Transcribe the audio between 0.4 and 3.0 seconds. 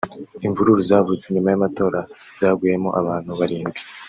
Imvururu zavutse nyuma y’amatora zaguyemo